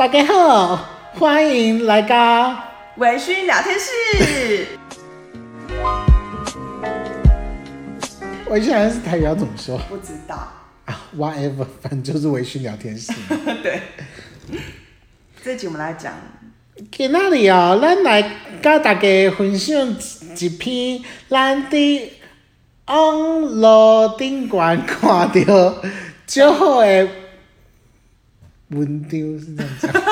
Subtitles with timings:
[0.00, 2.58] 大家好，欢迎来到
[2.96, 4.66] 微醺聊天室。
[8.48, 9.76] 微醺聊天室台语要怎么说？
[9.90, 10.36] 不知道
[10.86, 13.12] 啊，whatever，反正就是微醺聊天室。
[13.62, 13.82] 对，
[15.44, 16.14] 这集我们来讲。
[16.90, 18.22] 今仔日哦，咱来
[18.62, 19.94] 跟大家分享
[20.38, 22.08] 一篇咱伫
[22.86, 25.74] 网络顶悬看到
[26.26, 27.06] 最好的
[28.70, 29.92] 文丢是这样讲。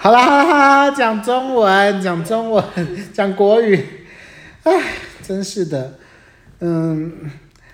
[0.00, 2.64] 好啦讲中文，讲中文，
[3.12, 3.84] 讲国语。
[4.64, 4.82] 唉，
[5.22, 5.94] 真是的，
[6.60, 7.12] 嗯，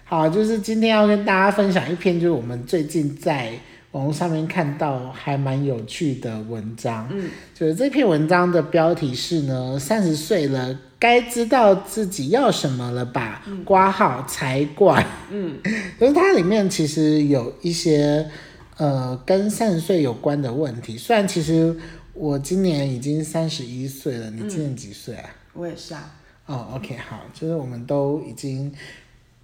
[0.04, 3.52] 好，就是今天要跟大家分享一篇，就是我们最近在。
[3.92, 13.40] 网络上面看到还蛮有趣的文章，嗯，就是这篇文章的标题是呢，三十岁了，该知道自己要什么了吧？
[13.64, 15.58] 括号才怪，嗯，
[16.00, 18.28] 就是它里面其实有一些
[18.76, 20.96] 呃跟三十岁有关的问题。
[20.98, 21.76] 虽然其实
[22.12, 25.30] 我今年已经三十一岁了，你今年几岁啊？
[25.52, 26.14] 我也是啊。
[26.46, 28.72] 哦，OK，好，就是我们都已经。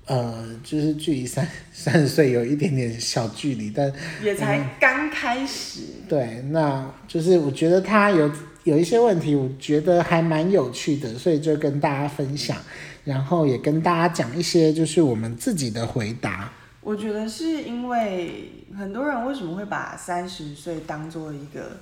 [0.07, 3.93] 呃，就是距离三三十岁有一点点小距离，但
[4.25, 5.83] 也才刚开始。
[6.09, 8.29] 对，那就是我觉得他有
[8.65, 12.57] 有一些问题，我觉得还蛮有趣的，所以就跟大家分享，
[13.05, 16.51] 然后也跟大家讲一些就是我们自己的回答。
[16.81, 21.77] 我觉得是因为很多人为什么会把三十岁当做一个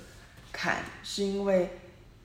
[0.51, 1.69] 坎，是因为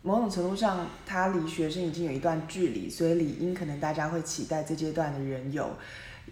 [0.03, 5.70] 某种程度上他离学生已经有一段距离，所以理应可能大家会期待这阶段的人有。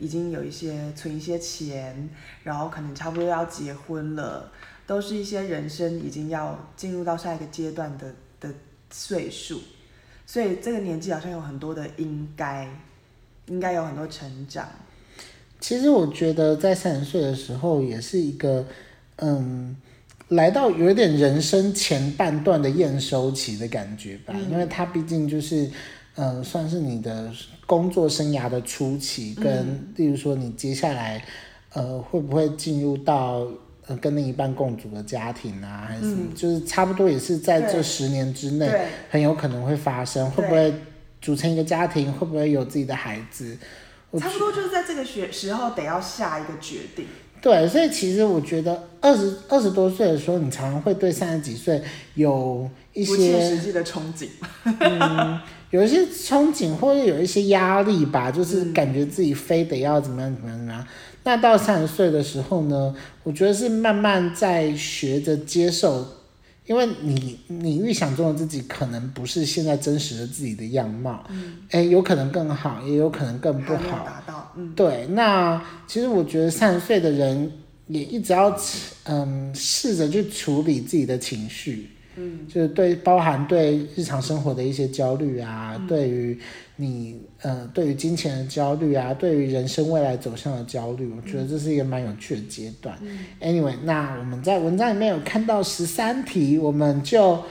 [0.00, 2.08] 已经有一些存一些钱，
[2.42, 4.50] 然后可能差不多要结婚了，
[4.86, 8.52] 都是一些人生已经要进入到下一个阶段的的
[8.90, 9.60] 岁数，
[10.26, 12.66] 所以这个年纪好像有很多的应该，
[13.46, 14.66] 应该有很多成长。
[15.62, 18.66] 其实我觉得在三十岁的时候也是一个，
[19.16, 19.74] 嗯，
[20.28, 25.70] 来到有一点人生前半段的验收期的感觉吧，嗯、因为它毕竟就是。
[26.14, 27.32] 嗯，算是你的
[27.64, 31.24] 工作生涯的初期，跟、嗯、例如说你接下来，
[31.72, 33.46] 呃，会不会进入到
[33.86, 38.70] 呃跟另一半共组的家庭啊，还是什么，嗯、就是差不多也是在这十年之内，
[39.08, 40.70] 很有可能会发生，会不会
[41.22, 43.56] 组成一个家庭，会不会有自己的孩子，
[44.18, 47.06] 差不多就是在这个学时候得要下一个决定。
[47.40, 51.82] 对，所以其实我觉得二十二十多岁的时候，你常常会对三十几岁
[52.14, 54.28] 有一些不切实际的憧憬。
[54.78, 55.40] 嗯
[55.70, 60.86] 有一些憧憬，或者有一些压力吧，就是感觉自己非得要怎么样怎么样怎么样。
[61.24, 66.06] 那到三十岁的时候呢，我觉得是慢慢在学着接受，
[66.66, 74.04] 因为你你预想中的自己可能不是现在真实的自己的样貌，嗯，欸，有可能更好，也有可能更不好。
[74.04, 75.06] 达到，嗯，对。
[75.08, 77.50] 那其实我觉得三十岁的人
[77.88, 78.56] 也一直要
[79.04, 81.90] 嗯试着去处理自己的情绪。
[82.16, 86.38] 嗯，就是对，包含对日常生活的一些焦虑啊，嗯、对于
[86.76, 92.96] 你呃，对于金钱的焦虑啊，对于人生未来走向的焦虑，我觉得这是一个蛮有趣的阶段。
[93.00, 97.42] 嗯、Anyway，那我们在文章里面有看到十三题，我们就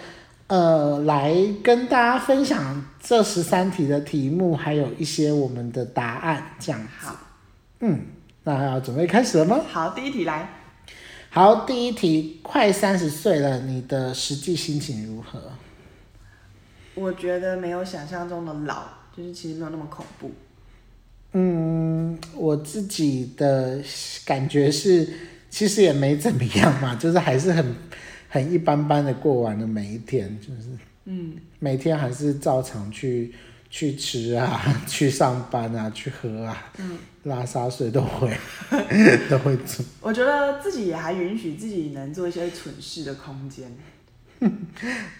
[0.47, 6.87] 呃来跟大家分享这十三题的题目，还有一些我们的答案，这样子。
[6.99, 7.17] 好
[7.79, 7.99] 嗯，
[8.43, 9.59] 那要准备开始了吗？
[9.67, 10.60] 好，第一题来。
[11.33, 15.41] 好，第一题，快三十岁了，你的实际心情如何？
[16.93, 18.83] 我觉得没有想象中的老，
[19.15, 20.29] 就是其实没有那么恐怖。
[21.31, 23.81] 嗯，我自己的
[24.25, 25.07] 感觉是，
[25.49, 27.75] 其实也没怎么样嘛， 就是还是很
[28.27, 30.67] 很一般般的过完了每一天，就是
[31.05, 33.33] 嗯，每天还是照常去。
[33.73, 38.31] 去吃啊， 去上班啊，去喝啊，嗯，拉撒睡都会，
[39.29, 39.85] 都会做。
[40.01, 43.71] 我觉得自己也还允许自己能做一些蠢事的空间。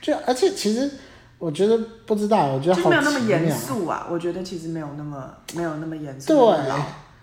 [0.01, 0.89] 就而且其实
[1.37, 3.01] 我觉得不知道，我觉得好奇妙。
[3.01, 6.27] 没有那么严肃啊，我觉得其实没有那么没有那么严肃。
[6.27, 6.73] 对，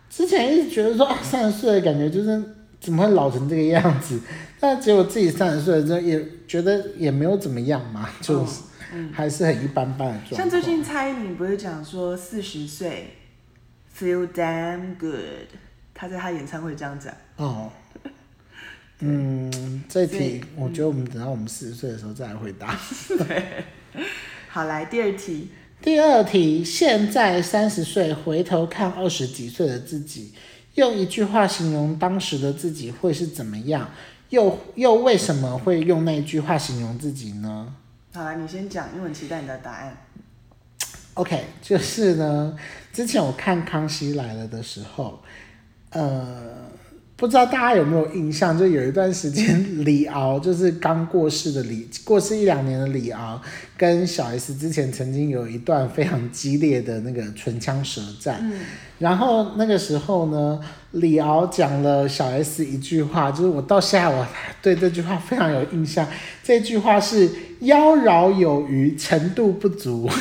[0.09, 2.43] 之前一直觉得说三十岁的感觉就是
[2.81, 4.21] 怎么会老成这个样子，
[4.61, 8.63] 但结果自己三十岁之后也觉得也没有怎么样嘛，就是。
[8.91, 10.37] 嗯，还是很一般般的状况。
[10.39, 13.19] 像最近蔡依林不是讲说四十岁
[13.99, 15.49] ，feel damn good，
[15.95, 17.13] 他在他演唱会这样讲。
[17.37, 17.71] 哦。
[19.01, 22.77] 嗯，这题我觉得我们等到我们四十岁的时候再来回答。
[23.17, 23.65] 对。
[24.49, 25.51] 好，来第二题。
[25.81, 30.35] 第二题，现在三十岁，回头看二十几岁的自己，
[30.75, 33.89] 用一句话形容当时的自己会是怎么样？
[34.31, 37.73] 又又为什么会用那一句话形容自己呢？
[38.13, 39.97] 好了，你先讲，因为我很期待你的答案。
[41.15, 42.57] OK，就是呢，
[42.93, 45.21] 之前我看《康熙来了》的时候，
[45.91, 46.37] 呃，
[47.17, 53.41] 不知道大家有没有印象，就有一段时间李敖就是刚过世的李过世一两年的李敖，
[53.77, 58.39] 跟小 S 之前曾经有一段非常激烈的那个唇枪舌战。
[58.43, 58.61] 嗯。
[58.99, 64.27] 然后那个时候呢，李敖讲了小 S 一句话，就是我到现在我
[64.61, 66.05] 对这句话非常有印象。
[66.43, 67.31] 这句话是
[67.63, 70.09] “妖娆有余，程度不足”。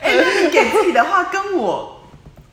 [0.00, 0.50] 哎、欸，
[0.84, 2.00] 你的话跟我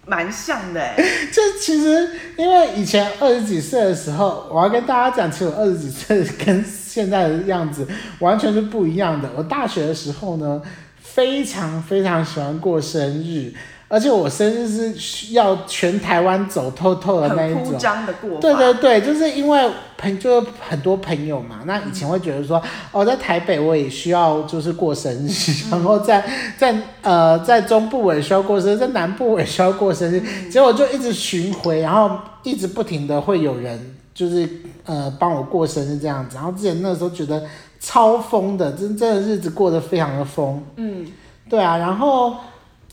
[0.05, 0.81] 蛮像的。
[1.31, 7.87] 就其实因为以前二十几岁的时候，我要跟大家讲，其实我二十几岁跟现在的样子
[8.19, 9.29] 完全是不一样的。
[9.35, 10.61] 我大学的时候呢，
[10.99, 13.53] 非常非常喜欢过生日。
[13.89, 18.39] 而且我生日是需要全台湾走透透的那一种，很铺张的过法。
[18.39, 26.23] 对对对，就是因为朋就是很多朋友嘛，那以前会觉得说，哦，在台北我也需要就是过生日，嗯、然后在
[26.55, 34.47] 在呃在中部我也需要过生日，在南部我也需要过生日，嗯、结果就一直巡回，然后一直不停的会有人就是
[34.85, 37.43] 呃帮我过生日这样子，然后之前那时候觉得
[37.79, 40.63] 超疯的，真真的日子过得非常的疯。
[40.75, 41.07] 嗯，
[41.49, 42.35] 对啊，然后。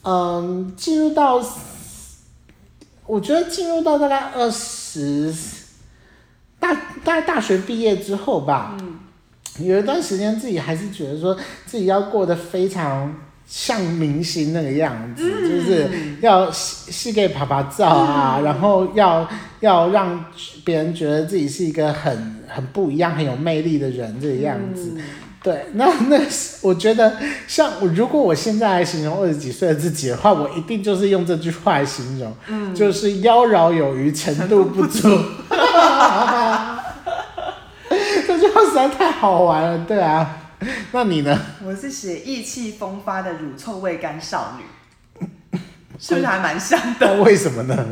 [0.06, 1.44] 嗯，进入到，
[3.06, 5.34] 我觉得进入到大概二十，
[6.60, 6.72] 大
[7.04, 9.00] 大概大学毕业之后吧，嗯，
[9.66, 13.12] 有一段时间自己还是觉得说自己要过得非常
[13.48, 20.24] 像明星那个样子，嗯、就是要细细给拍拍照啊，嗯、然后要要让
[20.64, 24.96] 别人觉得自己是一个很很不一样、很有魅力的人这个样子。
[25.46, 26.20] 嗯对，那那
[26.60, 27.16] 我觉得，
[27.46, 35.08] 像我如果我现在来形容二十几岁的自己的话，我一定就是用这句话来形容，嗯，就是妖娆有余，程度不足。
[38.26, 40.38] 这句话实在太好玩了，对啊。
[40.90, 41.38] 那你呢？
[41.64, 44.64] 我是写意气风发的乳臭未干少女，
[46.00, 47.18] 是不是还蛮像的？
[47.22, 47.86] 为什么呢？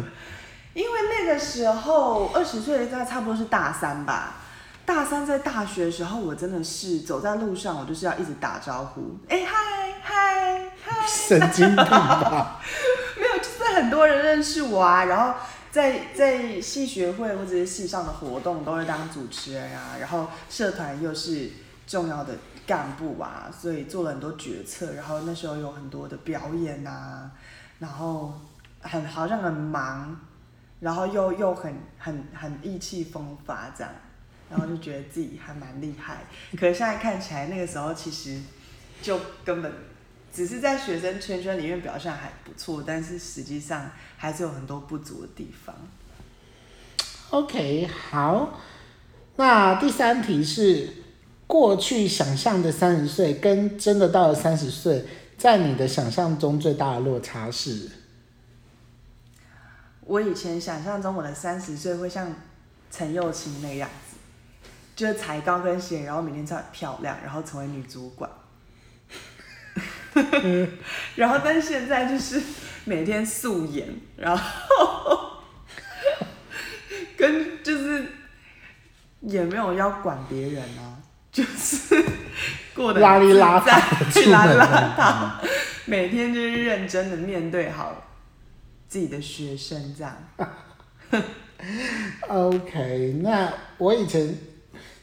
[0.72, 0.90] 因为
[1.20, 4.38] 那个时候二十岁，大概差不多是大三吧。
[4.86, 12.60] 大三在大学的时候，我真的是走在路上，我就是要一直打招呼，哎嗨嗨嗨，神经病吧？
[13.16, 15.38] 没有，就是很多人认识我啊，然后
[15.70, 21.50] 在在系学会或者是系上的活动都会当主持人啊，然后社团又是
[21.86, 22.34] 重要的
[22.66, 27.30] 干部啊，所以做了很多决策，然后那时候有很多的表演啊，
[27.78, 28.34] 然后
[28.80, 30.14] 很好像很忙，
[30.80, 33.90] 然后又又很很很意气风发这样。
[34.50, 36.24] 然后就觉得自己还蛮厉害，
[36.56, 38.40] 可是现在看起来那个时候其实
[39.02, 39.72] 就根本
[40.32, 45.74] 只是在学生圈圈里面表现还不错，但是实际上还是有很多不足的地方。
[47.30, 48.60] OK，好，
[49.36, 50.88] 那第三题是
[51.46, 55.04] 过去想象的三十岁跟真的到了三十岁，
[55.36, 57.90] 在你的想象中最大的落差是？
[60.02, 62.32] 我以前想象中我的三十岁会像
[62.90, 63.88] 陈又青那样。
[64.94, 68.30] 就是踩高跟鞋，然后每天穿很漂亮，然后成为女主管。
[71.16, 72.40] 然后，但是现在就是
[72.84, 75.42] 每天素颜，然后
[77.16, 78.06] 跟就是
[79.22, 81.02] 也没有要管别人啊，
[81.32, 82.00] 就是
[82.72, 85.32] 过得邋里邋遢，去邋里邋遢，
[85.86, 88.04] 每天就是认真的面对好
[88.86, 90.16] 自己的学生这样。
[92.28, 94.38] OK，那我以前。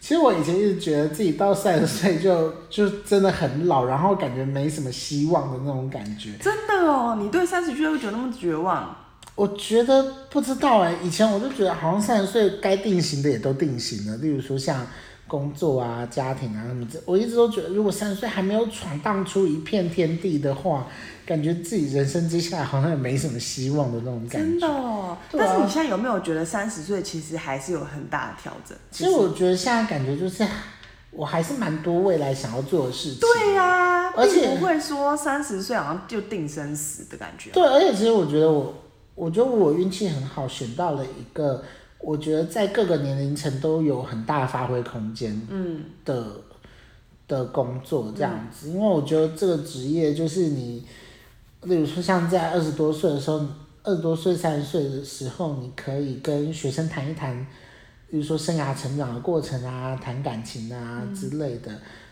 [0.02, 6.32] 其实我以前一直觉得自己到三十岁就 就真的很老，然后感觉没什么希望的那种感觉。
[6.42, 8.98] 真的哦，你对三十岁会觉得那么绝望？
[9.36, 14.86] 我觉得不知道哎，以前我就觉得好像三十岁该定型的也都定型了，例如说像
[15.32, 17.02] 工作啊、家庭啊什么这。
[17.06, 20.86] 我一直都觉得，如果三十岁还没有闯荡出一片天地的话。
[21.24, 24.38] 感觉自己人生接下来好像也没什么希望的那种感觉。
[24.40, 28.78] 真的哦，但是你现在有没有觉得三十岁其实还是有很大的调整？
[28.90, 30.46] 其实我觉得现在感觉就是，
[31.12, 33.20] 我还是蛮多未来想要做的事情。
[33.22, 37.52] 对呀、啊，而且不会说三十岁好像就定生死的感觉。
[37.52, 38.74] 对，而且其实我觉得我，
[39.16, 41.64] 我觉得我运气很好，选到了一个
[42.02, 46.26] 我觉得在各个年龄层都有很大发挥空间，嗯的
[47.28, 50.84] 的工作这样子，嗯、因为我觉得这个职业就是你。
[51.64, 53.40] 例如说，像在二十多岁的时候，
[53.84, 57.46] 二十多岁、三十岁的时候，你可以跟学生谈一谈，
[58.10, 61.72] 比如说生涯成长的过程啊，谈感情啊之类的。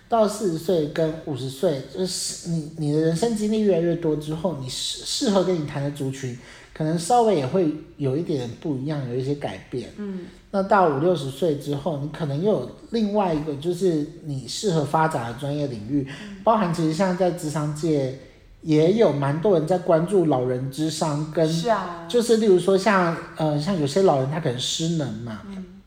[0.10, 6.38] 到四十岁跟五十岁，就是你你的人生经历越来越多之后，你适适合跟你谈的族群，
[6.74, 9.90] 可能稍微也会有一点不一样，有一些改变。
[9.96, 10.26] 嗯。
[10.52, 16.06] 那到五六十岁之后，你可能又有另外一个，就是你适合发展的专业领域，
[16.44, 18.20] 包含其实像在职场界。
[18.62, 25.79] 也有蛮多人在关注老人智商跟，是啊，就是例如说像呃像有些老人他可能失能嘛，嗯，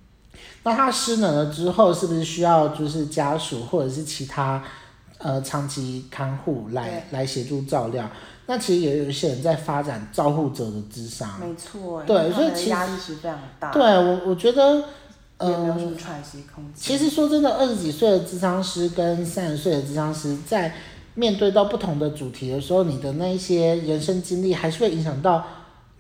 [0.65, 4.63] 那他失能了之后，是不是需要就是家属或者是其他
[5.19, 8.09] 呃长期看护来来协助照料？
[8.47, 13.71] 那其实也有一些人在发展照护者的智商，没错，对，所以其实压力是非常大。
[13.71, 14.85] 对我我觉得。
[15.41, 16.75] 也没有什么喘息空间。
[16.77, 20.73] 其实说真的，二十几岁的智商师跟三十岁的智商师，在
[21.17, 25.45] 面对到不同的主题的时候，你的那一些人生经历，还是会影响到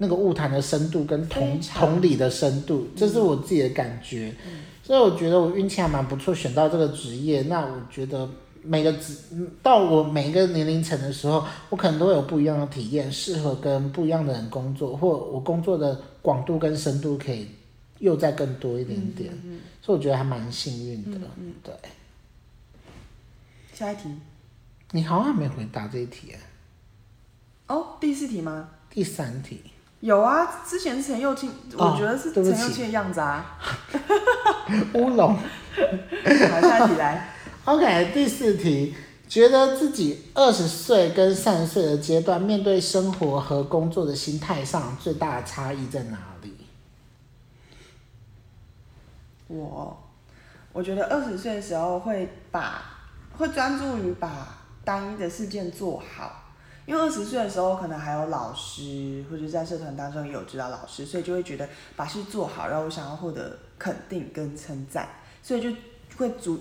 [0.02, 4.34] 那个物谈的深度跟同同理的深度，这是我自己的感觉。
[4.44, 7.42] 嗯、所以我觉得我运气还蛮不错，选到这个职业。
[7.42, 8.28] 那我觉得
[8.62, 9.16] 每个职
[9.62, 17.46] 到我每一个年龄层的时候，我可能都会有不一样的体验，适合跟不一样的人工作，或我工作的广度跟深度可以。
[17.98, 21.20] 又再更多一点点，嗯嗯嗯、所以我觉得还蛮幸运的。
[21.62, 21.72] 对。
[23.72, 24.08] 下一题。
[24.90, 26.32] 你好像没回答这一题。
[27.68, 28.70] 哦，第四题吗？
[28.90, 29.60] 第三题。
[30.02, 33.56] 有啊，之前陈又青，哦、我觉得是陈又青的样子啊。
[34.94, 35.32] 乌龙。
[35.36, 37.32] 好，下一题来。
[37.64, 38.96] OK，第四题，
[39.28, 46.56] 觉得自己二十岁跟三十岁的阶段，面对生活和工作的心态上最大的差异在哪里？
[49.46, 49.96] 我，
[50.72, 52.82] 我觉得二十岁的时候会把，
[53.38, 54.48] 会专注于把
[54.84, 56.41] 单一的事件做好，
[56.92, 65.08] 因为二十岁的时候可能还有老师，或者在社团当中有指导老师，所以就会觉得把事做好，然后我想要获得肯定跟称赞，
[65.42, 65.74] 所以就
[66.18, 66.60] 会主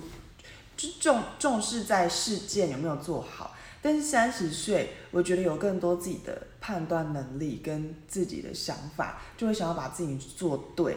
[0.77, 3.53] 就重重视在事件有没有做好。
[3.81, 10.95] 但是三十岁，我觉得有更多自己的判断能力跟自己的想法，就会想要把自己做对。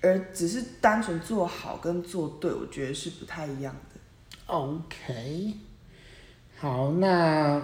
[0.00, 4.00] 而只是单纯做好跟做对，我觉得是不太一样的。
[4.46, 5.54] OK，
[6.58, 7.62] 好，那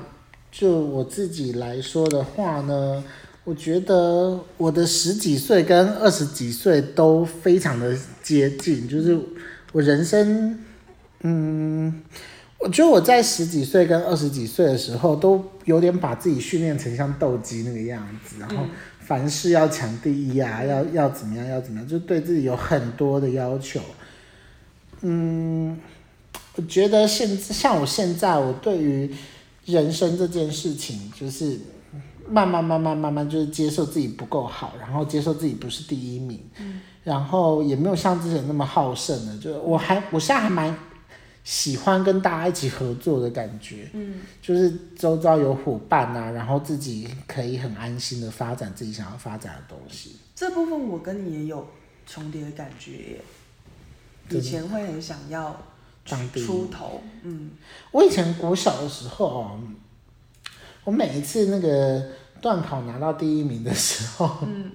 [0.51, 3.03] 就我自己来说的话呢，
[3.45, 9.19] 我觉得我的十几岁跟二十几岁都非常的接近，就是
[9.73, 10.59] 我人生，
[11.21, 12.03] 嗯，
[12.59, 18.65] 我觉得我在十几岁跟二十几岁的时候，都有点把自己训练成像斗鸡那个样子，然后。
[19.01, 23.81] 凡事要抢第一啊，要要怎么样，要怎么样，就对自己有很多的要求。
[25.01, 25.79] 嗯，
[26.57, 29.11] 我觉得现像我现在，我对于
[29.69, 31.59] 人生这件事情，就是
[32.29, 36.41] 慢慢慢慢慢慢，就是接受自己不够好，然后接受自己不是第一名，
[37.05, 39.39] 然后也没有像之前那么好胜了。
[39.39, 40.77] 就我还，我现在还蛮。
[41.45, 50.17] 喜欢跟大家一起合作的感觉，嗯，就是周遭有伙伴啊，然后自己可以很安心的发展自己想要发展的东西。
[50.35, 51.67] 这部分我跟你也有
[52.07, 53.21] 重叠的感觉耶。
[54.29, 55.59] 以前会很想要
[56.09, 57.51] 当出头，嗯，
[57.91, 59.61] 我以前国小的时候哦，
[60.85, 62.03] 我每一次那个
[62.41, 64.73] 段考拿到第一名的时候，嗯。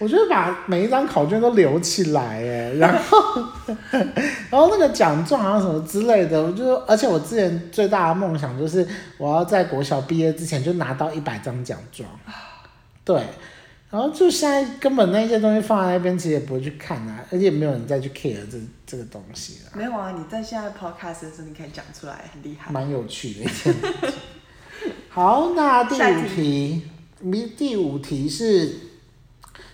[0.00, 3.40] 我就把每一张考卷都留起来，哎， 然后，
[4.50, 12.10] 然后那个奖状啊什么之类的，我就，而且我之前最大的梦想就是我要在国小毕业之前就拿到一百张奖状，
[13.04, 13.22] 对，
[13.94, 19.70] 然后就现在根本那些东西放在那边，其实也不会去看啊，而且也没有人再去 care 这这个东西了。
[19.72, 23.72] 没有啊，你在现在 podcast 的时候你可以讲出来，很厉害，蛮有趣的一件。
[25.08, 26.82] 好，那第五题，
[27.20, 28.80] 你第五题是。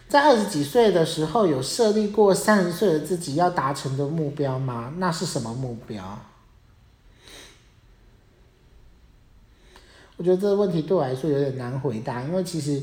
[0.07, 4.93] 在二十几岁的时候，有设立过三十岁的自己要达成的目标吗？
[4.99, 6.19] 那是什么目标？
[10.17, 12.83] 我觉得这个问题对我来说有点难回答，因为其实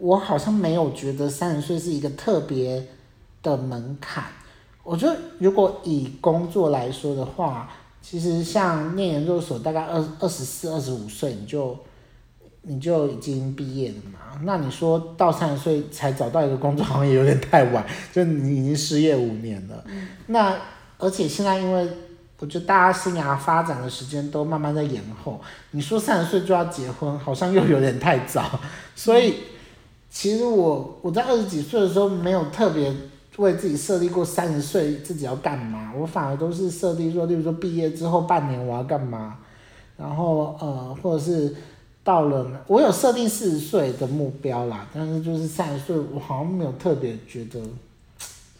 [0.00, 2.84] 我好像没有觉得三十岁是一个特别
[3.42, 4.24] 的门槛。
[4.82, 7.70] 我觉得如果以工作来说的话，
[8.02, 11.78] 其实像念研究所，大概二二十四、二十五岁你就。
[12.62, 14.38] 你就已经毕业了嘛？
[14.42, 17.82] 那你说到三十岁才找到一个工作，好像也有点太晚。
[18.12, 19.82] 就你已经失业五年了。
[19.86, 20.54] 嗯、那
[20.98, 21.88] 而且现在，因为
[22.38, 25.40] 我觉得大家生涯发展的时间都慢慢在延后。
[25.70, 28.60] 你说三十岁就要结婚，好像又有点太早。
[28.94, 29.36] 所以，
[30.10, 32.92] 其实我我在二十几岁的时候没有特别
[33.36, 35.92] 为自己设立过三十岁自己要干嘛。
[35.96, 39.38] 我反而都是设定说，例如说毕业之后半年我要干嘛，
[39.96, 41.54] 然后呃，或者是。
[42.02, 47.60] 到了，我有设定四十岁的目标啦，但是就是三十岁，我好像没有特别觉得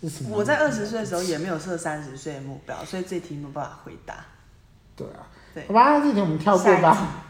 [0.02, 0.37] 是什么。
[0.37, 4.14] 我在二十岁的时候也没有设三十岁的目标，所以这题没有办法回答。
[4.95, 7.25] 对啊，对，好吧，这题我们跳过吧。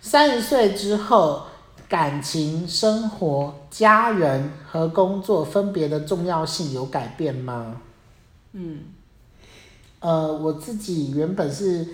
[0.00, 1.42] 三十岁之后，
[1.90, 7.82] 感情、生活、家人和工作分别的重要性有改变吗？
[8.52, 8.84] 嗯，
[9.98, 11.86] 呃，我自己原本是。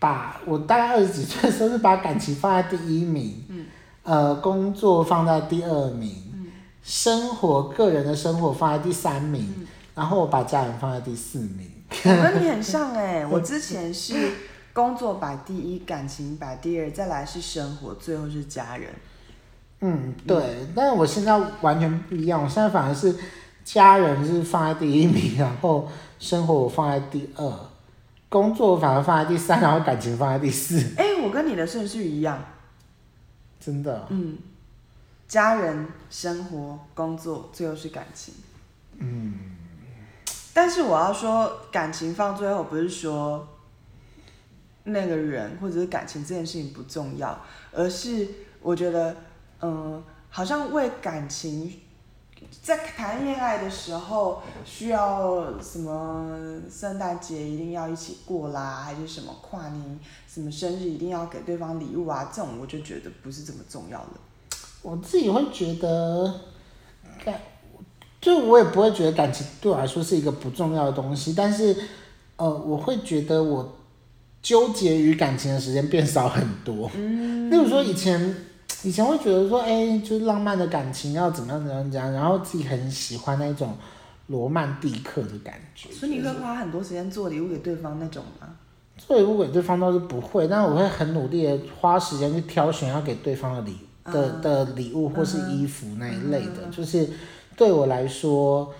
[0.00, 3.66] 把我大概二十几岁的时候是把感情放在第一名，嗯，
[4.02, 6.52] 呃，工作放在第二名，嗯，
[6.82, 11.70] 生活个人的生活放在第三名，嗯，然后我把家人放在第四名。
[11.88, 14.32] 我跟你很像哎、欸， 我之前是
[14.74, 18.90] 工作摆第一，感情摆第二，再来是生活，最后是家人。
[19.86, 23.14] 嗯，对，嗯、但是我现在完全不一样，我现在反而是
[23.62, 25.86] 家人是放在第一名，然后
[26.18, 27.52] 生活我放在第二，
[28.30, 30.78] 工作反而放在第三，然后感情放在第四。
[30.96, 32.42] 哎、欸，我跟你的顺序一样，
[33.60, 34.06] 真的。
[34.08, 34.38] 嗯，
[35.28, 38.32] 家人、生活、工作，最后是感情。
[38.96, 39.34] 嗯，
[40.54, 43.46] 但是我要说，感情放最后，不是说
[44.84, 47.38] 那个人或者是感情这件事情不重要，
[47.70, 48.26] 而是
[48.62, 49.14] 我觉得。
[49.60, 51.72] 嗯，好像为感情，
[52.62, 62.30] 在谈恋爱的时候需要什么圣诞节一定要一起过啦，还是什么跨年什么生日一定要给对方礼物啊？
[62.30, 64.10] 这种我就觉得不是这么重要的。
[64.82, 66.40] 我自己会觉得，
[67.24, 67.40] 感，
[68.20, 71.74] 就我也不会觉得感情对我来说是一个不重要的东西，但是
[72.36, 73.76] 呃，我会觉得我
[74.42, 76.90] 纠结于感情的时间变少很多。
[76.94, 78.36] 嗯，例如说以前。
[78.84, 83.74] 以前会觉得说，哎、欸，就是浪漫的感情要怎么样怎么样怎样，然后自己很喜欢那种
[84.26, 85.90] 罗曼蒂克的感觉。
[85.90, 88.48] 所以你会花很多时间做礼物给对方那种吗？
[88.98, 96.76] 做礼物给对方倒是不会，但是我会很努力的花时间去挑选要给对方的礼、uh, 的的礼物或是衣服那一类的，uh.
[96.76, 97.08] 就是
[97.56, 98.72] 对我来说，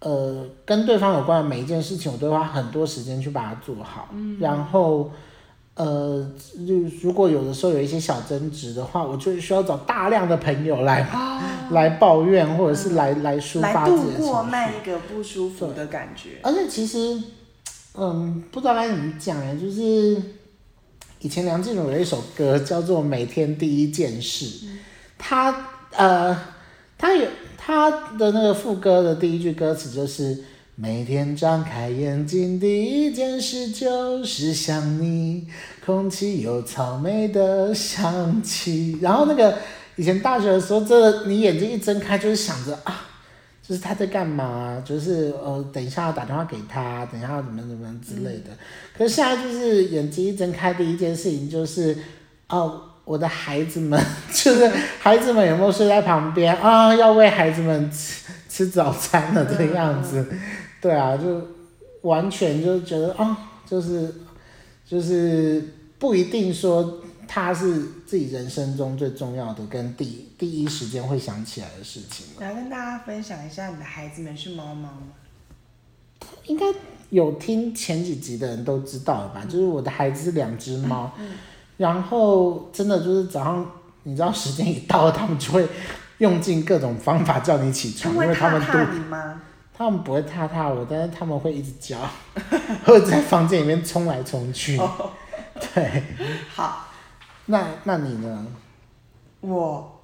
[0.00, 4.40] 呃，跟对方有关的每一件事情，我都花很多时间去把它做好，uh.
[4.40, 5.10] 然后。
[5.76, 6.26] 呃，
[6.66, 11.38] 就如果有的时候有一些小争执的话，我就需要找大量的朋友来、哦、
[11.70, 16.38] 来抱怨，或者是来、嗯、来抒发自己的情绪，来度过那一个不舒服的感觉。
[16.42, 17.22] 而且其实，
[17.94, 20.16] 嗯，不知道该怎么讲哎，就是
[21.20, 24.78] 以前梁静茹有一首歌叫做《每天第一件事》，嗯、
[25.18, 26.34] 他呃，
[26.96, 27.28] 他有
[27.58, 30.42] 他的那个副歌的第一句歌词就是。
[30.78, 35.48] 每天张开眼睛，第一件事就是想你，
[35.82, 38.98] 空气有草莓的香气。
[39.00, 39.56] 然后那个
[39.96, 43.06] 以前大学的时候，这你眼睛一睁开就是想着啊，
[43.66, 48.50] 就是他在干嘛，就是呃等一下要打电话给他，等一下要怎么怎么之类的。
[48.98, 51.96] 可是现在就是眼睛一睁开，第一件事情就是
[52.50, 53.98] 哦，我的孩子们，
[54.30, 56.94] 就是孩子们有没有睡在旁边啊？
[56.94, 60.26] 要喂孩子们吃吃早餐了这个样子。
[60.80, 61.40] 对啊，就
[62.02, 63.36] 完全就觉得啊、哦，
[63.66, 64.14] 就是
[64.86, 72.26] 就是不一定说他是自己人生中最重要的，跟第第一时间会想起来的事情。
[72.38, 75.08] 来跟大家分享一下，你的孩子们是猫猫吗？
[76.46, 76.66] 应该
[77.10, 79.40] 有听前几集的人都知道了吧？
[79.44, 81.32] 嗯、就是我的孩子是两只猫、嗯，
[81.76, 83.70] 然后真的就是早上，
[84.04, 85.66] 你知道时间一到，他们就会
[86.18, 88.78] 用尽各种方法叫你起床，因为他们都。
[89.76, 91.98] 他们不会踏踏我，但是他们会一直叫，
[92.86, 94.80] 或者在房间里面冲来冲去。
[95.74, 96.02] 对，
[96.48, 96.88] 好，
[97.46, 98.46] 那那你呢？
[99.40, 100.00] 我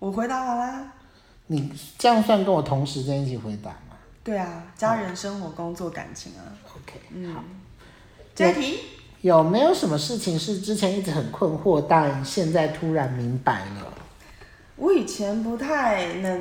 [0.00, 0.92] 我回答完啦。
[1.46, 3.96] 你这样算跟我同时间一起回答吗？
[4.24, 6.42] 对啊，家人、生活、工作、感情啊。
[6.74, 7.44] OK，嗯，好。
[8.34, 8.80] 这题
[9.20, 13.94] 有，有没有什么事情是之前一直很困惑，但现在突然明白了？
[14.76, 16.40] 我以前不太能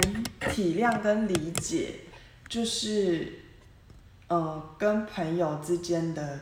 [0.51, 1.99] 体谅跟理解。
[2.49, 3.39] 就是，
[4.29, 6.39] 呃，跟朋友之间的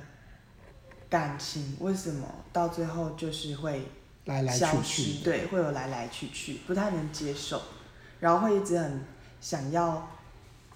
[1.10, 3.88] 感情为什么到最后就是会
[4.26, 5.24] 来来去去？
[5.24, 7.60] 对，会有来来去去，不太能接受，
[8.20, 9.04] 然后会一直很
[9.42, 10.12] 想要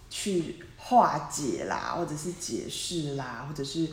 [0.09, 3.87] 去化解啦，或者是解释啦，或者是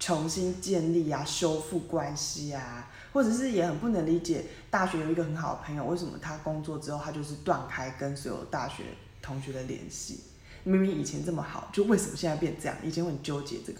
[0.00, 8.84] 重新建立啊，修复关系啊，或者是也很不能理解，大学有一个很好的朋友，为什么他工作之后他就是断开跟所有大学
[9.20, 10.20] 同学的联系？
[10.64, 12.76] 明明以前这么好，就为什么现在变这样？
[12.82, 13.78] 以前我很纠结这个。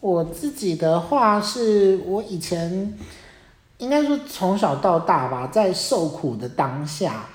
[0.00, 2.98] 我自己的话是，我以前
[3.78, 7.26] 应该说从小到大吧，在受苦的当下，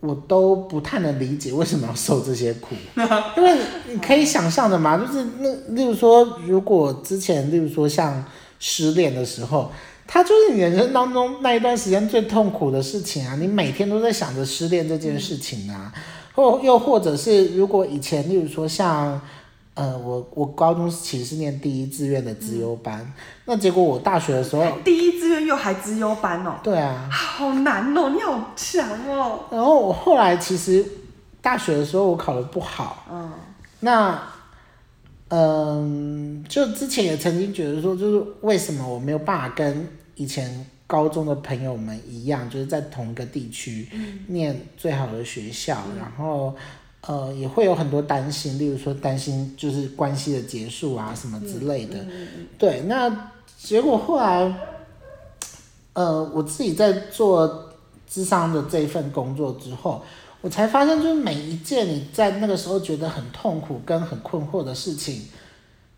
[0.00, 2.74] 我都不太能理解为什么要受这些苦。
[3.36, 3.58] 因为
[3.90, 8.24] 你可以想象的嘛，就是那例如说，如果之前例如说像
[8.58, 9.70] 失恋的时候，
[10.06, 15.92] 它就是你人生当中那一段时间最痛苦的事情啊，你每天都在想着失恋这件事情啊。
[16.36, 19.18] 嗯或又或者是，如果以前，例如说像，
[19.74, 23.12] 呃，我我高中其实是念第一志愿的资优班，嗯，
[23.46, 26.56] 那结果我大学的时候，第一志愿又还资优班哦。
[26.62, 27.08] 对啊。
[27.10, 29.40] 好难哦，你好强哦。
[29.50, 30.84] 然后我后来其实
[31.40, 33.32] 大学的时候我考的不好，嗯，
[33.80, 34.20] 那
[35.28, 43.88] 嗯，就之前也曾经觉得说，就是为什么我没有办法跟以前高中的朋友们一样，就是在同一个地区
[44.28, 46.54] 念最好的学校，嗯、然后
[47.00, 51.96] 呃也会有很多担心，例如说担心就是关系的结束啊什么之类的。
[52.56, 54.54] 对，那结果后来，
[55.92, 57.68] 呃，我自己在做
[58.08, 60.04] 智商的这一份工作之后，
[60.40, 65.22] 我才发现，就是每一件你在那个时候觉得很痛苦跟很困惑的事情，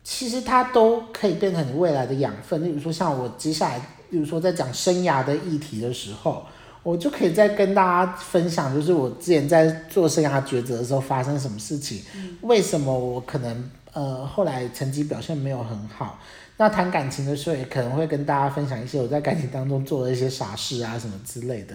[0.02, 2.64] 其实它都可以变成你未来的养分。
[2.64, 6.44] 例如说，像我接下来，比如说在讲生涯的议题的时候，
[6.82, 12.02] 我就可以再跟大家分享，就是我之前在做生涯抉择的时候发生什么事情，
[12.42, 16.18] 为什么我可能呃后来成绩表现没有很好。
[16.56, 21.74] 那谈感情的时候，也可能会跟大家分享一些我在感情当中做的一些傻事啊什么之类的。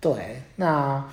[0.00, 1.04] 对，那。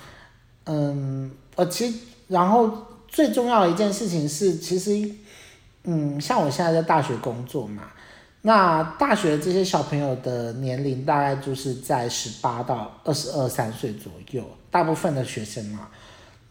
[0.66, 1.98] 嗯，我其实，
[2.28, 2.70] 然后
[3.08, 5.10] 最重要的一件事情是，其实，
[5.84, 7.90] 嗯，像我现在在大学工作嘛，
[8.42, 15.88] 那大学这些小朋友的年龄大概就是在十八到二十二三岁左右，大部分的学生嘛。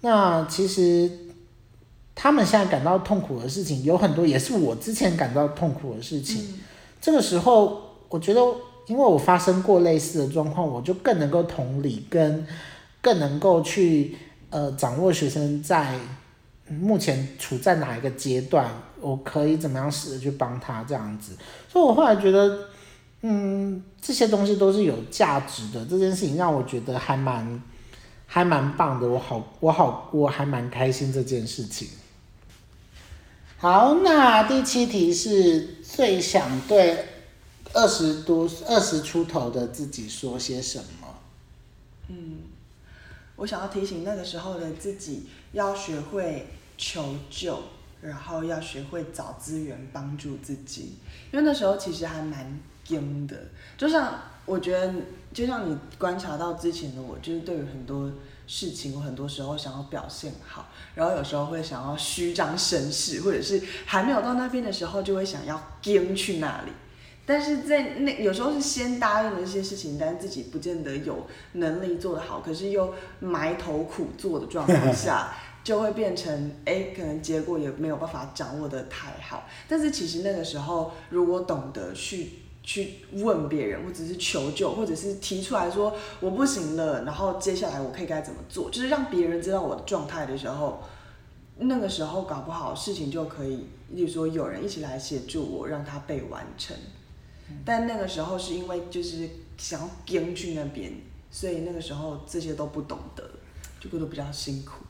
[0.01, 1.11] 那其实
[2.15, 6.43] 他们现在感到痛苦的事情有很多，也是我之前感到痛苦的事情。
[6.43, 6.59] 嗯、
[7.01, 8.41] 这个时候，我觉得，
[8.87, 12.45] 因为我发生过类似的状况，我就更能够同理跟。
[13.01, 14.17] 更能够去
[14.49, 15.97] 呃掌握学生在
[16.67, 18.69] 目前处在哪一个阶段，
[19.01, 22.67] 我可以怎么样试着去帮他这样子，所以我后来觉得，
[23.21, 25.85] 嗯，这些东西都是有价值的。
[25.85, 27.61] 这件事情让我觉得还蛮
[28.25, 31.89] 还蛮棒的，我好我好我还蛮开心这件事情。
[33.57, 37.05] 好，那第七题是最想对
[37.73, 41.07] 二十多二十出头的自己说些什么？
[42.07, 42.37] 嗯。
[43.35, 47.57] 我想要提醒那个时候的自己，要学会求救，
[48.01, 50.97] 然后要学会找资源帮助自己。
[51.31, 53.35] 因为那时候其实还蛮惊的，
[53.77, 54.93] 就像我觉得，
[55.33, 58.11] 就像你观察到之前的我，就是对于很多
[58.47, 66.71] 事情，我很多时候想要表现好，然后有时候会想要虚张声势，或者是还没有到那边的时候，就会想要惊去那里。
[67.27, 75.31] 但是在那有时候是先答应了一些事情，但自己不见得有能力做得好，可是又埋头苦做的状况下，
[75.69, 79.47] 就会变成哎，可能结果也没有办法掌握的太好。
[79.67, 90.81] 但是其实那个时候，如果懂得去去问别人，或者是求救，或者是提出来说我不行了，然后接下来我可以该怎么做，就是让别人知道我的状态的时候，
[91.57, 96.75] 那个时候搞不好事情就可以，例如说有人一起来协助我，让它被完成。
[97.63, 100.91] 但那个时候是因为就是想要跟去那边，
[101.29, 103.23] 所以那个时候这些都不懂得，
[103.79, 104.83] 就过得比较辛苦。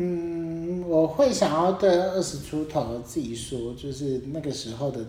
[0.00, 5.04] 嗯，我会想要对二十出头的自己说，就是那个时候的，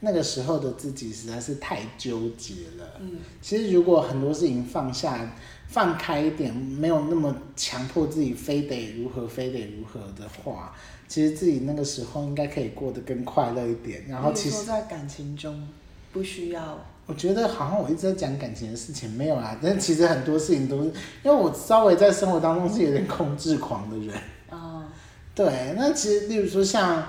[0.00, 3.00] 那个时候的自己实在是太纠结了。
[3.00, 5.34] 嗯，其实如果很多事情放下、
[5.68, 10.74] 放开一点，没有那么强迫自己非得如何、非得如何的话，
[11.08, 14.06] 其实自己那个时候应该可以过得更快乐一点。
[14.08, 15.66] 然后其实在感情中。
[16.12, 16.86] 不需要。
[17.08, 19.56] 我觉得好像我一直在讲感情的事情，没有啊。
[19.64, 20.88] 但其实很多事情都是，
[21.24, 24.14] 因为我稍微在生活当中是有点控制狂的人。
[24.50, 24.84] 哦。
[25.34, 27.02] 对，那其实例如说像，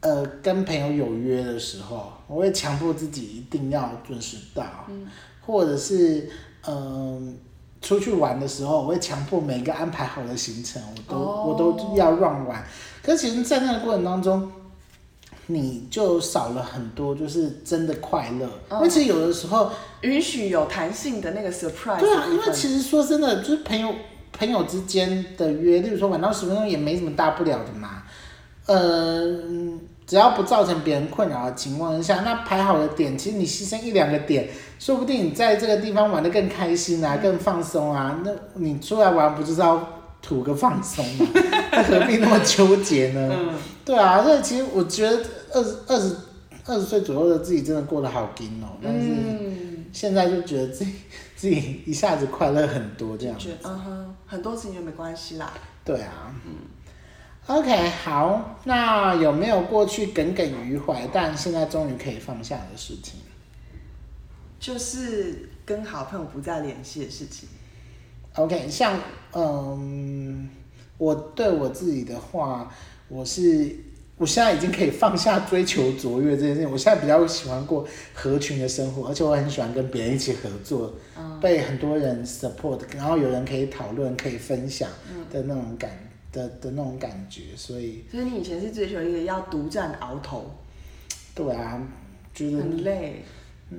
[0.00, 4.64] 呃，跟朋友有约的时候，我会强迫自己一定要准时到。
[4.88, 5.06] 嗯。
[5.46, 6.28] 或者是，
[6.66, 7.32] 嗯、呃，
[7.80, 12.64] 出去玩的时候，我会强迫每一个安排好的行程，我都、哦、我都要 run 完。
[13.00, 14.50] 可是其实，在那个过程当中。
[15.52, 18.48] 你就少了很多，就是真的快乐。
[18.68, 19.70] 嗯、因为其实有的时候
[20.02, 21.98] 允许有弹性的那个 surprise。
[21.98, 23.92] 对啊，因为其实说真的，就是朋友
[24.32, 28.04] 朋友之间的约，例如说晚到十分钟也没什么大不了的嘛。
[28.66, 29.38] 呃，
[30.06, 38.20] 只要不造成别人困扰的情况下，那排好的点，其实你牺牲一两个点，说不定你在这个地方玩得更开心啊，更放松啊。
[38.24, 39.88] 那你出来玩不就是要
[40.22, 41.26] 图个放松嘛？
[41.88, 43.28] 何必那么纠结呢？
[43.32, 45.18] 嗯、对啊，所以其实我觉得。
[45.52, 46.16] 二十二十
[46.64, 49.08] 二十岁左右的自己真的过得好紧哦，但是
[49.92, 50.92] 现在就觉得自己
[51.34, 53.48] 自己一下子快乐很多这样子。
[53.64, 55.52] 嗯哼，很多事情就没关系啦。
[55.84, 56.34] 对啊。
[56.46, 56.52] 嗯。
[57.46, 63.14] OK，好，那有没有过去耿耿于怀，但现在终于可以放下的事情？
[64.60, 67.48] 就是跟好朋友不再联系的事情。
[68.34, 69.00] OK，像
[69.32, 70.48] 嗯，
[70.98, 72.72] 我对我自己的话，
[73.08, 73.74] 我是。
[74.20, 80.92] 我现在已经可以放下追求卓越这件事情，我现在比较喜欢过合群的生活，而且我很喜欢跟别人一起合作，
[81.40, 84.90] 被很多人 support，然后有人可以讨论、可以分享
[85.32, 85.90] 的那种感
[86.30, 88.04] 的的那种感觉，所以。
[88.10, 90.50] 所以你以前是追求一个要独占鳌头。
[91.34, 91.80] 对啊，
[92.34, 93.24] 觉得很累。
[93.70, 93.78] 嗯，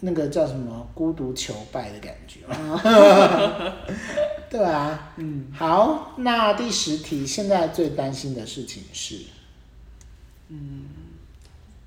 [0.00, 2.40] 那个叫什么孤独求败的感觉。
[4.48, 5.12] 对啊。
[5.18, 5.48] 嗯。
[5.52, 9.16] 好，那第十题，现在最担心的事情是。
[10.50, 10.84] 嗯。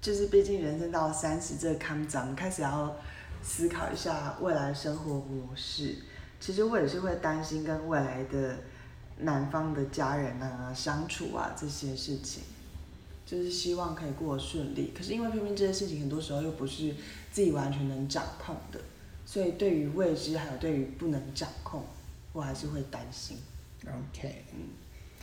[0.01, 2.93] 就是毕竟人生到三十这个坎站，开始要
[3.41, 5.95] 思考一下未来生活模式。
[6.41, 8.57] 其实我也是会担心跟未来的
[9.19, 12.43] 男方的家人啊相处啊这些事情，
[13.25, 14.93] 就是希望可以过得顺利。
[14.93, 16.93] 可是因为偏偏这些事情很多时候又不是
[17.31, 18.81] 自己完全能掌控的，
[19.25, 21.81] 所以对于未知还有对于不能掌控，
[22.33, 23.37] 我还是会担心。
[23.85, 24.67] OK，嗯，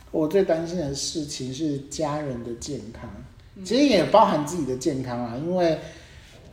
[0.09, 3.07] 我最担心的事情是家人的健康。
[3.63, 5.77] 其实也包含自己的健康啊，因为，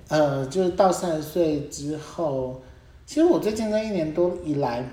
[0.09, 2.61] 呃，就是到三十岁之后，
[3.07, 4.85] 其实我最近这一年多以来，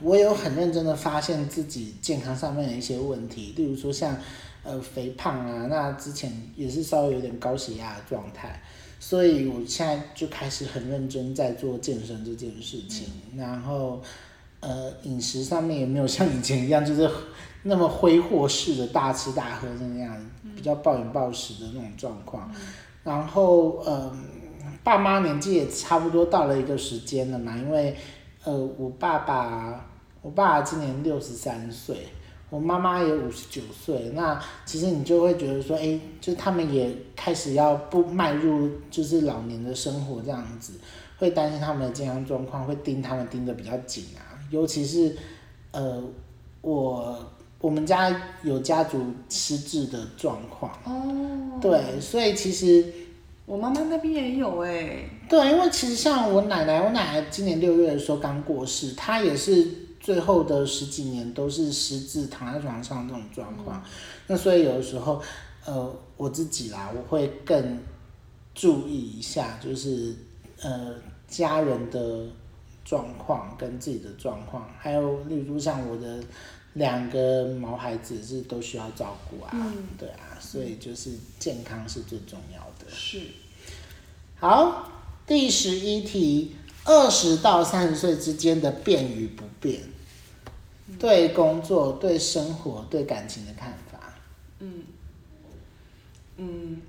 [0.00, 4.16] 我有很认真的发现自己健康上面的一些问题，例如说像，
[4.62, 8.60] 呃，肥胖啊，那之前也是稍微有点高血压的状态，
[9.00, 14.00] 所以我现在就开始很认真在做健身这件事情，然后，
[14.60, 17.08] 呃，饮食上面也没有像以前一样，就是。
[17.64, 20.16] 那么挥霍式的大吃大喝那样，
[20.54, 22.50] 比较暴饮暴食的那种状况，
[23.02, 24.24] 然后嗯，
[24.84, 27.96] 爸妈年纪也差不多到了一个时间了嘛，因为
[28.44, 29.86] 呃，我爸爸，
[30.22, 32.06] 我爸爸今年六十三岁，
[32.48, 40.74] 我妈妈也五十九岁，那其实你就会觉得说，哎，就他们也开始要不迈入就是老年的生活这样子，
[41.18, 45.16] 会担心他们的健康状况，会盯他们盯得比较紧啊，尤其是
[45.72, 46.00] 呃，
[46.62, 47.18] 我。
[47.60, 52.86] 我们家有家族失智的状况，哦，对，所以其实
[53.46, 59.66] 我妈妈那边也有哎，对，因为其实像我奶奶，我奶奶今年六月的时候刚过世，她也是
[59.98, 63.90] 最后的十几年都是失智，躺在床上这种状况，嗯、
[64.28, 65.20] 那所以有的时候，
[65.66, 67.76] 呃，我自己啦，我会更
[68.54, 70.14] 注意一下，就是
[70.62, 70.94] 呃
[71.26, 72.24] 家人的
[72.84, 76.20] 状况跟自己的状况，还有例如像我的。
[76.78, 82.88] 两个毛孩子是都需要照顾啊，嗯、对啊，所以就是健康是最重要的。
[82.88, 83.20] 是。
[84.38, 84.88] 好，
[85.26, 89.82] 第十一题，二十到三十岁之间的变与不变，
[90.86, 94.14] 嗯、对工作、对生活、对感情的看法。
[94.60, 94.84] 嗯。
[96.36, 96.80] 嗯，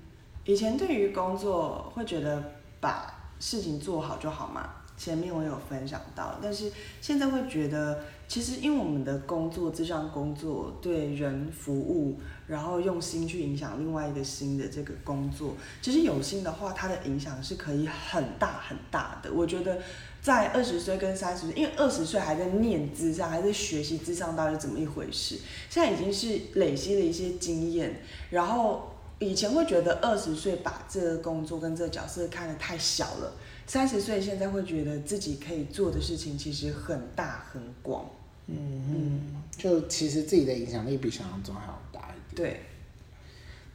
[0.45, 2.43] 以前对于工作会觉得
[2.79, 6.71] 把事情做好就好嘛，前面我有分享到，但是
[7.01, 7.99] 现在会觉得。
[8.29, 19.33] 其实，因为我们的工作，这项工作对人服务，然后用心去影响另外一个新的这个工作，其实有心的话，它的影响是可以很大很大的。
[19.33, 19.81] 我觉得，
[20.21, 27.99] 在二十岁跟三十岁，因为二十岁还在念资上，还在学习咨商到底怎么一回事，现在已经是累积了一些经验。
[28.29, 33.33] 然后以前会觉得二十岁把这个工作跟这个角色看得太小了，
[33.65, 38.07] 三十岁现在会觉得自己可以做的事情其实很大很广。
[38.51, 39.21] 嗯嗯，
[39.57, 42.35] 就其实自己的影响力比想象中还要大一点。
[42.35, 42.61] 对。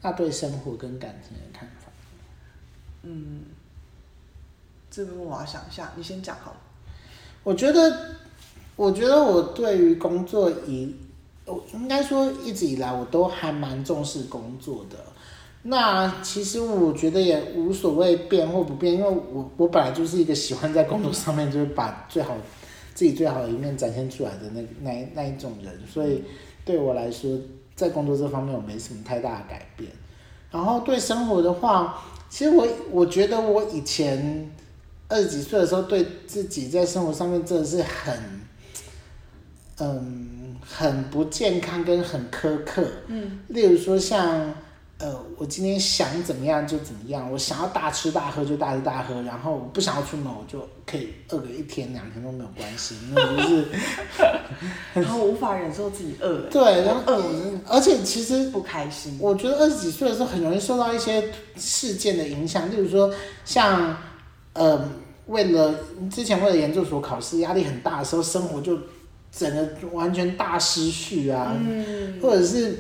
[0.03, 1.91] 那对生活跟感情的看法？
[3.05, 3.41] 嗯，
[4.91, 6.57] 这个我要想一下，你先讲好了。
[7.43, 8.17] 我觉得，
[8.77, 10.95] 我觉得我对于工作以，
[11.47, 14.97] 我应该说一直以来我都还蛮重视工作的。
[15.63, 22.37] 那其实我觉得也无所谓变或不变，因为我我本来就是一个喜欢在工作上面就是把最好。
[22.95, 26.23] 自己最好的一面展现出来的那那那一种人，所以
[26.65, 27.39] 对我来说，
[27.75, 29.91] 在工作这方面我没什么太大的改变。
[30.51, 34.51] 然后对生活的话，其实我我觉得我以前
[35.09, 38.17] 二十几岁的时候，对自己在生活上面真的是很，
[39.81, 42.87] 嗯，很不健康跟很苛刻。
[43.09, 44.55] 嗯，例如说像。
[44.99, 53.67] 呃，我今天想怎么样就怎么样，我想要大吃大喝就大吃大喝，然后我不想要出门，我就可以饿个一天两天都没有关系，那就是，
[54.95, 56.49] 然后无法忍受自己饿。
[56.49, 57.23] 对，然后饿，
[57.67, 59.19] 而且其实不开心。
[59.21, 63.13] 我觉得二十几岁的时候很容易受到一些事件的影响，例如说
[63.45, 63.97] 像，
[64.53, 64.89] 呃，
[65.27, 65.75] 为了
[66.09, 68.79] 之前为了研究所考试压力很大的时候，生活就
[69.33, 72.79] 整个完全大失序啊，嗯、或者是。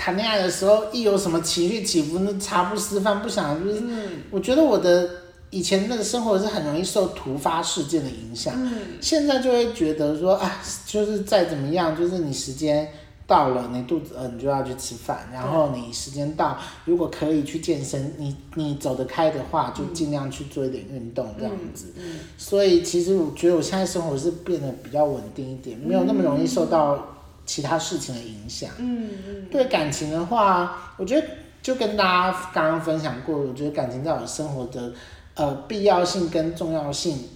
[0.00, 3.82] 谈恋爱的时候，一有什么情绪起伏，那茶不思饭不想，就是。
[4.30, 5.06] 我觉得我的
[5.50, 8.54] 以前那个生活是很容易受突发事件的影响。
[8.56, 8.72] 嗯。
[9.02, 12.88] 现在就会觉得说，啊，就是再怎么样，就是你时间
[13.26, 15.28] 到了，你肚子饿，你就要去吃饭。
[15.30, 21.92] 然后你时间到，如果可以去健身，你你走得开的话，就尽量去做一点运动这样子。
[21.98, 22.20] 嗯。
[22.38, 27.16] 所以其实我觉得我现在生活是变得比较稳定一点，没有那么容易受到。
[27.50, 28.70] 其他事情的影响。
[28.78, 29.48] 嗯嗯。
[29.50, 31.26] 对感情的话，我觉得
[31.60, 34.92] 就跟大家刚刚分享过，我觉得感情在我生活的
[35.34, 37.28] 呃必要性跟重要性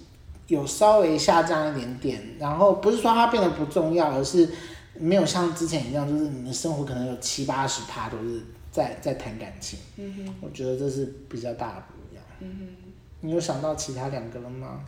[0.46, 2.22] 有稍微下降一点点。
[2.38, 4.48] 然后不是说它变得不重要，而是
[4.94, 9.80] 没有像之前一样，就是你的生活可能有七八十趴都是在在谈感情。
[9.96, 10.34] 嗯哼。
[10.40, 12.24] 我觉得这是比较大的不一样。
[12.38, 12.92] 嗯哼。
[13.22, 14.80] 你有想到其他两个了吗？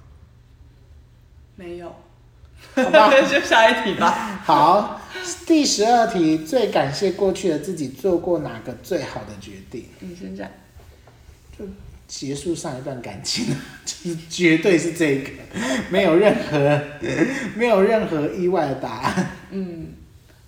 [1.59, 1.91] 没有，
[2.75, 4.11] 好吧， 就下一题吧。
[4.45, 5.01] 好，
[5.47, 9.85] 第十二题，最感谢过去的自己做过哪个最好的决定？
[10.01, 10.49] 你先讲。
[11.59, 11.65] 就
[12.07, 13.47] 结束上一段感情，
[13.85, 15.31] 就是绝对是这个，
[15.91, 16.81] 没有任何
[17.57, 19.31] 没有任何意外的答案。
[19.51, 19.89] 嗯，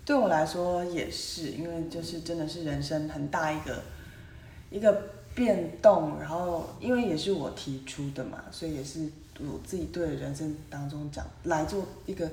[0.05, 3.83] 对我来说也是，因为就是真的是人生很大一个
[4.71, 9.01] 一个变动，然后因为也是我提出的嘛，所以也是。
[9.41, 12.29] 我自己对人生当中讲来做一个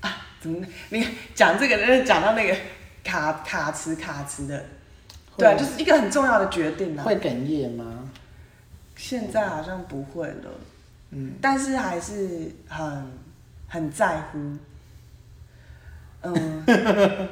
[0.00, 2.56] 啊，怎么你讲这个，讲到那个
[3.04, 4.64] 卡卡词卡词的，
[5.36, 7.04] 对啊，就是一个很重要的决定啊。
[7.04, 8.10] 会哽咽吗？
[8.96, 10.50] 现在好像不会了，
[11.10, 13.12] 嗯，但是还是很
[13.68, 14.56] 很在乎，
[16.22, 16.64] 嗯，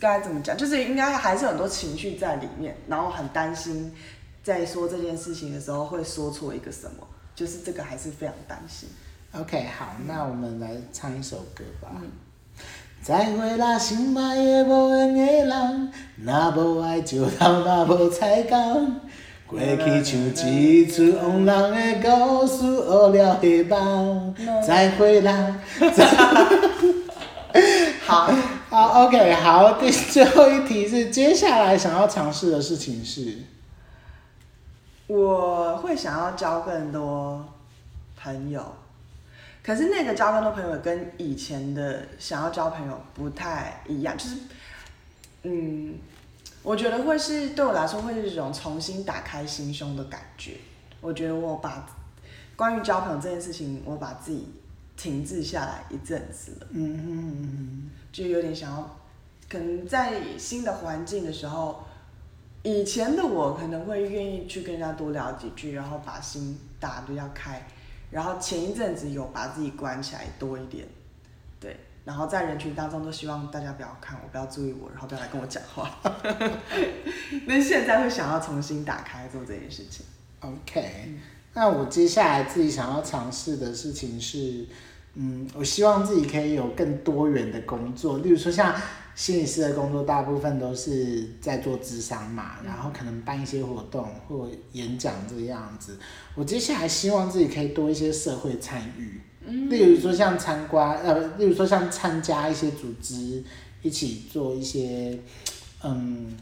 [0.00, 0.56] 该怎么讲？
[0.56, 3.94] 就是应该还是很多情绪在里面，然后很担心
[4.42, 7.06] 在说这件事情的时候会说错一个什么。
[7.34, 8.88] 就是这个还是非常担心。
[9.32, 11.88] OK，好，那我们来唱一首歌吧。
[11.96, 12.10] 嗯、
[13.02, 15.92] 再会啦，心爱的无缘的人，
[16.24, 18.96] 若无爱就头若无彩工。
[19.46, 24.34] 过去像一出往人的故事，乌了黑帮。
[24.66, 25.56] 再会啦。
[28.04, 28.32] 好，
[28.70, 33.36] 好，OK，好，第最后一题是，接下来想要尝试的事情是。
[35.06, 37.44] 我会想要交更多
[38.16, 38.62] 朋友，
[39.68, 44.36] 可是那个交更多朋友跟以前的想要交朋友不太一样，就是，
[45.42, 45.94] 嗯，
[46.62, 50.56] 我觉得会是对我来说会是一种重新打开心胸的感觉。
[51.02, 51.86] 我觉得我把
[52.56, 54.48] 关于交朋友这件事情，我把自己
[54.96, 58.96] 停滞下来一阵子了，嗯嗯，就有点想要，
[59.50, 61.84] 可能在新的环境的时候。
[62.64, 67.64] 以前的我可能会愿意去跟人家多聊几句，然后把心打得比较开，
[68.10, 70.86] 然后前一阵子有把自己关起来多一点，
[71.60, 76.00] 对，然后在人群当中都希望大家不要看我，不要注意我，然后不要来跟我讲话。
[77.46, 80.06] 那现在会想要重新打开做这件事情。
[80.40, 81.18] OK，
[81.52, 84.66] 那我接下来自己想要尝试的事情是，
[85.20, 88.74] 嗯，我希望自己可以有更多元的工作，例如说像。
[89.18, 95.98] 心理师的工作大部分都是在做咨商嘛，然后可能办一些活动或演讲这个样子。
[96.36, 99.20] 我接下来希望自己可以多一些社会参与，
[99.68, 103.42] 例如说像参观，呃，例如说像参加一些组织，
[103.82, 105.18] 一起做一些，
[105.82, 106.36] 嗯，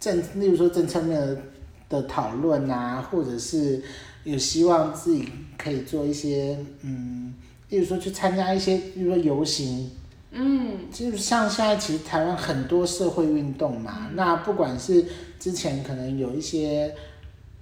[0.00, 1.42] 政，例如说政策面的
[1.90, 3.82] 的讨论啊，或者是
[4.24, 5.28] 有希望自己
[5.58, 7.34] 可以做一些，嗯，
[7.72, 9.90] 例如说去参加一些，比如说游行。
[10.34, 15.04] 嗯，就是像现在，其实台湾很多社会运动嘛，嗯、那不管是
[15.38, 16.94] 之前可能有一些，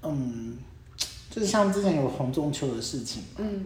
[0.02, 0.56] 嗯，
[1.30, 3.64] 就是像之前有红中秋的事情嘛，嗯，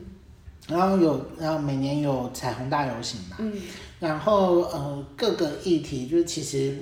[0.68, 3.52] 然后有，然后每年有彩虹大游行嘛，嗯，
[4.00, 6.74] 然后呃各个议题，就是其实，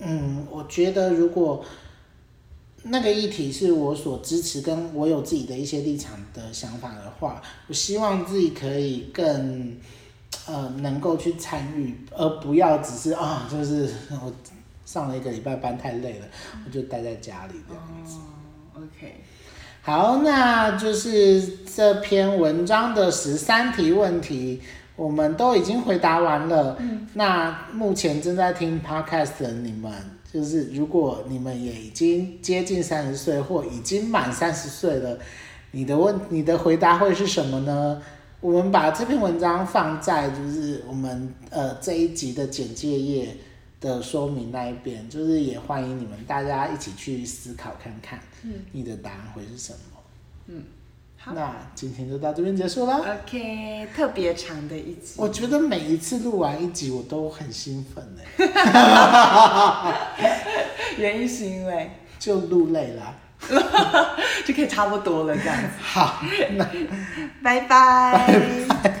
[0.00, 1.64] 嗯，我觉得如果
[2.84, 9.76] 那个议题是我所支持，跟我有自己的一些立场的想法的话，我希望自己可以更。
[10.46, 14.32] 呃，能够去参与，而不要只是啊，就是我
[14.84, 16.26] 上了一个礼拜班太累了，
[16.64, 18.16] 我就待在家里这样子。
[18.74, 19.14] Oh, OK，
[19.82, 24.62] 好，那就是这篇文章的十三题问题，
[24.96, 26.76] 我们都已经回答完了。
[26.80, 29.92] 嗯，那目前正在听 Podcast 的你们，
[30.32, 35.18] 就是如果你们也已经接近三十岁或已经满三十岁了，
[35.72, 38.00] 你的问，你的回答会是什么呢？
[38.40, 43.36] 我们把这篇文章放在就是我们呃这一集的简介页
[43.80, 49.78] 的说明那一边，就是也欢迎你们大家一起去思考看看，嗯，你的答案会是什么？
[50.48, 50.81] 嗯，好，
[51.26, 52.96] 那今天就到这边结束了。
[52.96, 55.14] OK，特别长的一集。
[55.16, 58.22] 我觉得每一次录完一集，我都很兴奋呢
[60.98, 63.16] 原因是因为就录累了。
[64.46, 65.68] 就可以差不多了，这样子。
[65.80, 66.64] 好，那
[67.42, 67.66] 拜拜。
[68.68, 69.00] 拜